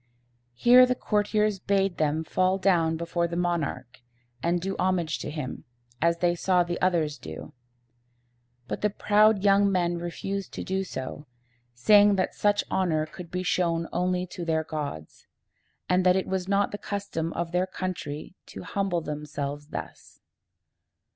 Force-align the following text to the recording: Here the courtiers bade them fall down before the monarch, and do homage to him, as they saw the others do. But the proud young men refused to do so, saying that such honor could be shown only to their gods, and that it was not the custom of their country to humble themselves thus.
Here 0.55 0.87
the 0.87 0.95
courtiers 0.95 1.59
bade 1.59 1.97
them 1.99 2.23
fall 2.23 2.57
down 2.57 2.97
before 2.97 3.27
the 3.27 3.35
monarch, 3.35 4.01
and 4.41 4.59
do 4.59 4.75
homage 4.79 5.19
to 5.19 5.29
him, 5.29 5.63
as 6.01 6.17
they 6.17 6.33
saw 6.33 6.63
the 6.63 6.81
others 6.81 7.19
do. 7.19 7.53
But 8.67 8.81
the 8.81 8.89
proud 8.89 9.43
young 9.43 9.71
men 9.71 9.99
refused 9.99 10.53
to 10.53 10.63
do 10.63 10.83
so, 10.83 11.27
saying 11.75 12.15
that 12.15 12.33
such 12.33 12.63
honor 12.71 13.05
could 13.05 13.29
be 13.29 13.43
shown 13.43 13.87
only 13.93 14.25
to 14.25 14.43
their 14.43 14.63
gods, 14.63 15.27
and 15.87 16.03
that 16.03 16.15
it 16.15 16.25
was 16.25 16.47
not 16.47 16.71
the 16.71 16.79
custom 16.79 17.31
of 17.33 17.51
their 17.51 17.67
country 17.67 18.33
to 18.47 18.63
humble 18.63 19.01
themselves 19.01 19.67
thus. 19.67 20.19